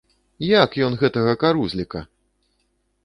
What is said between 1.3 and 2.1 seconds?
карузліка!